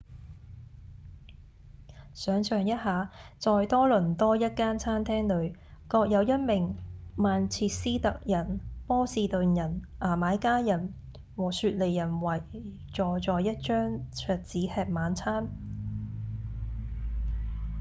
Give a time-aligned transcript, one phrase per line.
[2.15, 5.53] 想像一下在多倫多一間餐廳裡
[5.87, 6.75] 各有一名
[7.15, 10.91] 曼徹斯特人、波士頓人、牙買加人
[11.35, 12.41] 和雪梨人圍
[12.91, 15.47] 坐在一張桌子吃晚餐